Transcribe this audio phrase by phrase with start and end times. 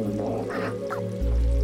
[0.00, 1.61] 思う。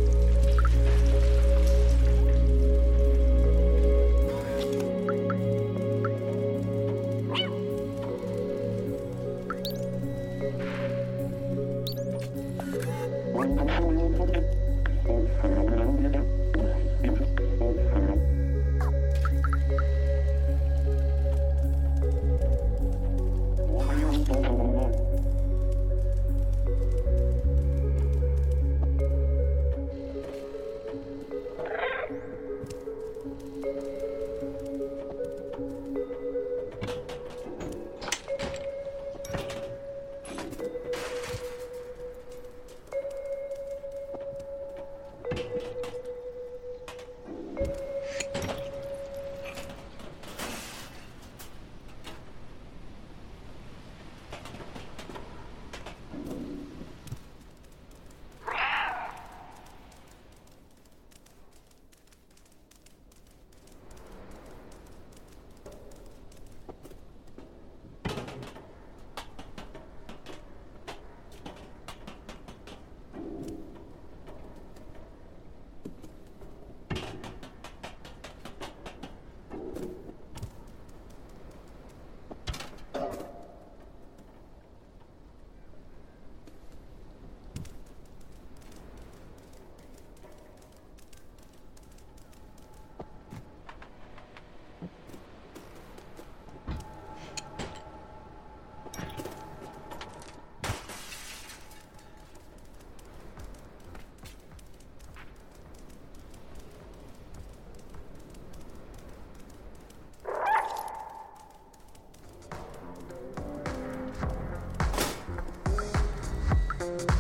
[116.99, 117.11] Thank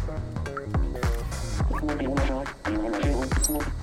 [3.48, 3.77] you.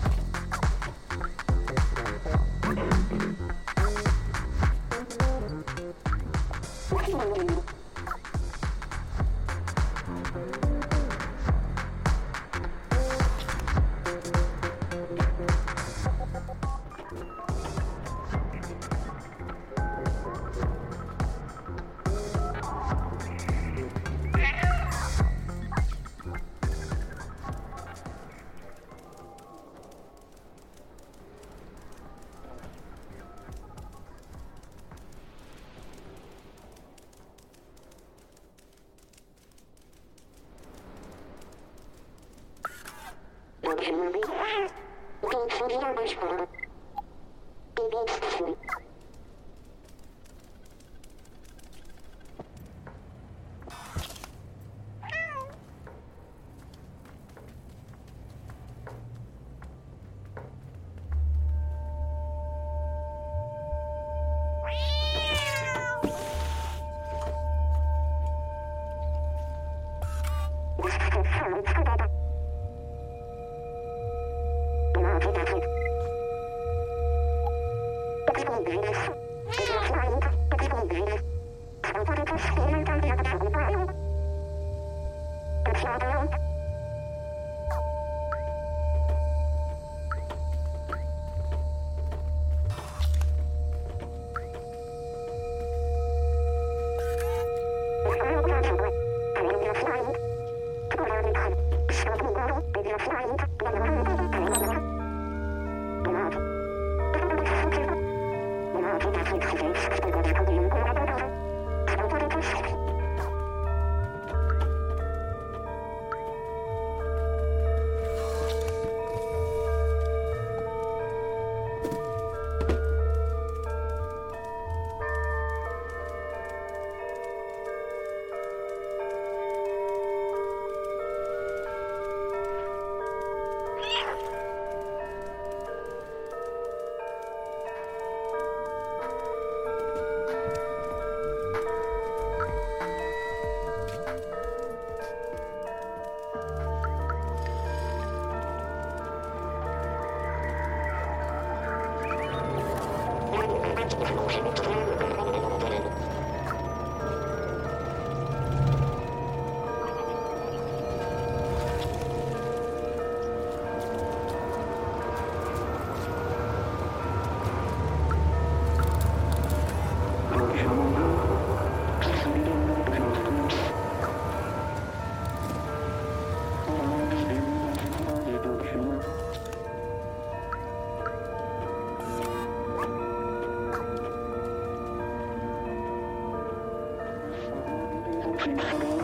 [188.57, 188.94] Bye.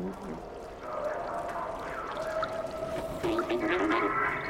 [0.00, 0.40] 嗯。
[3.22, 3.28] 好
[3.68, 4.49] 的好的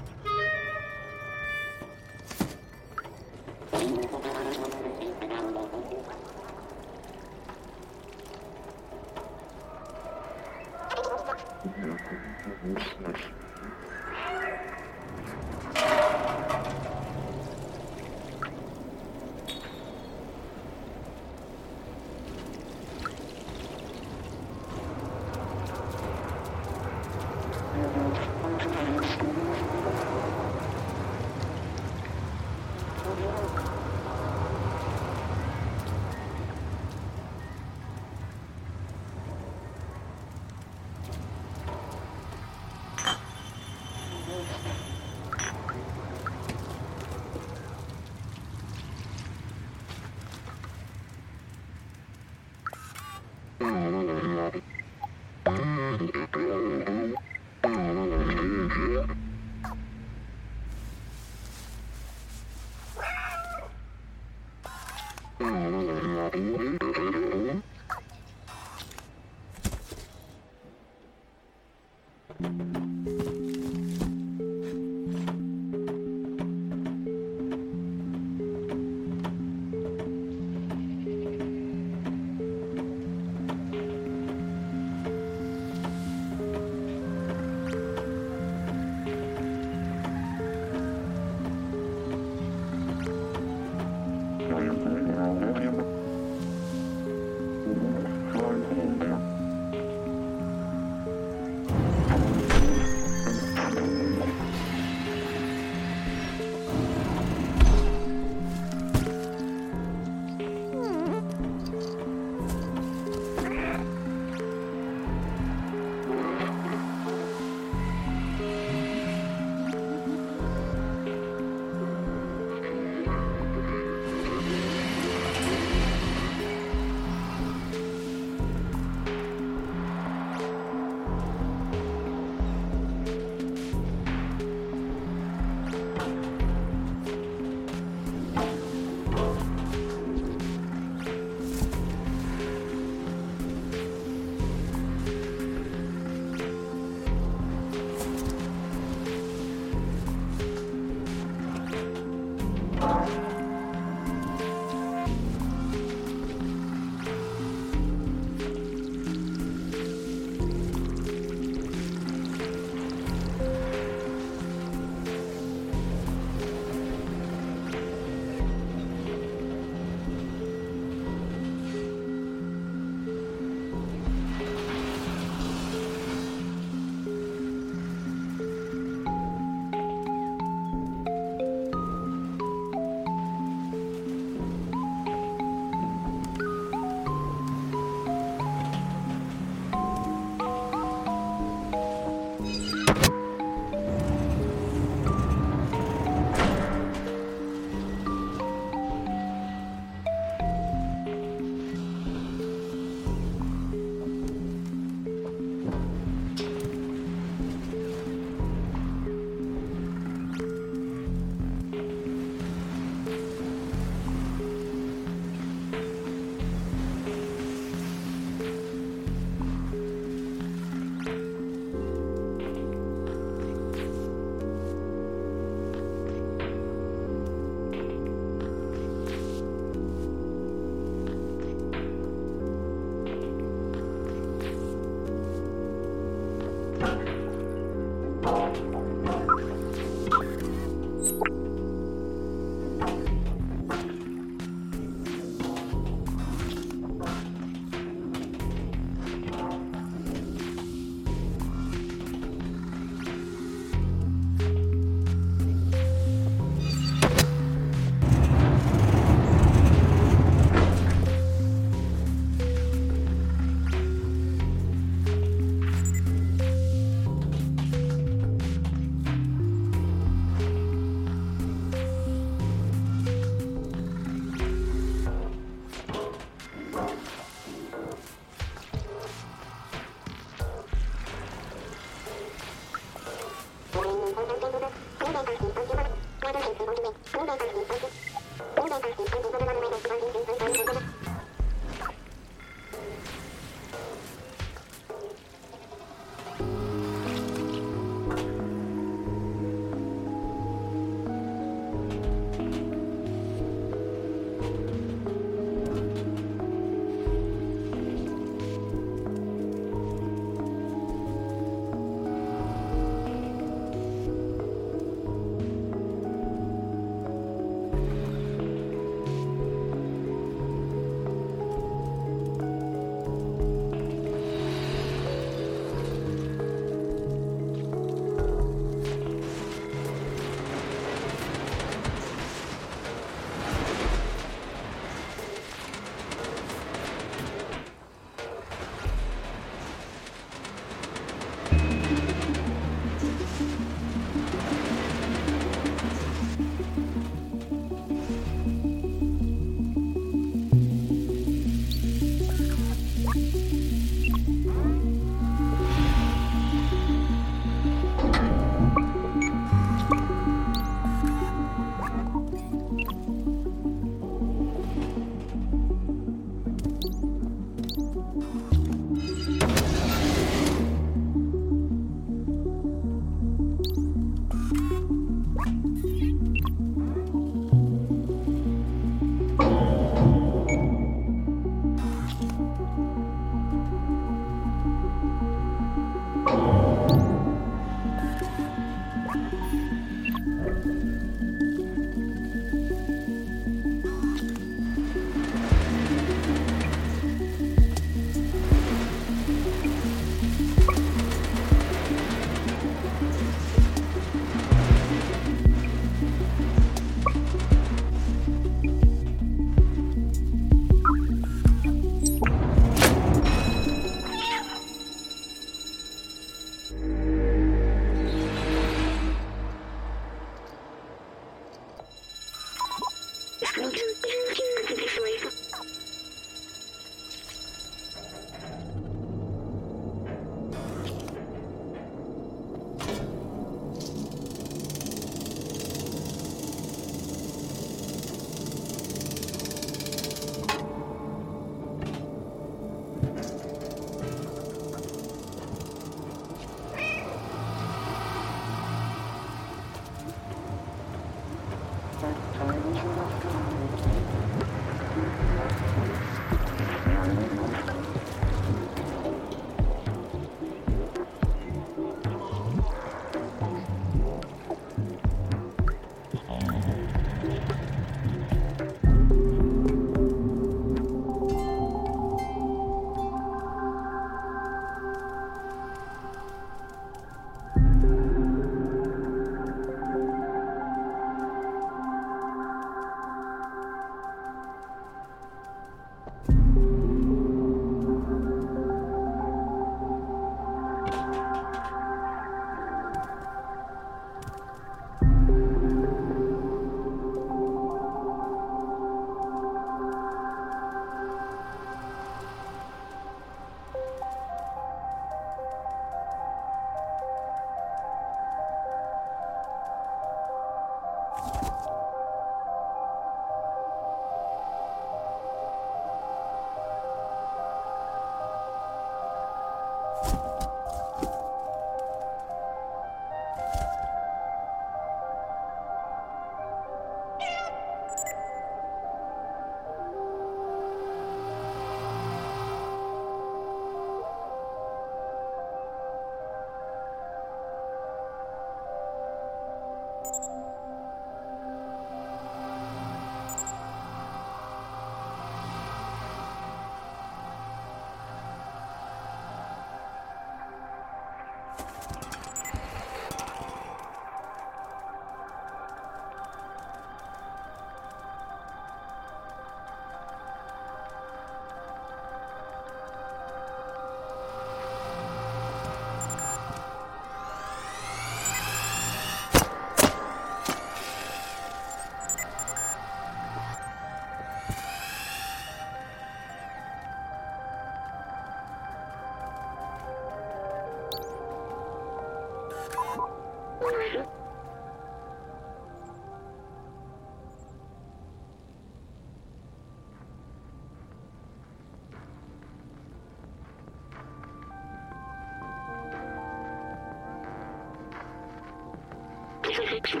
[599.84, 600.00] social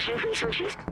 [0.00, 0.91] Solution, solution.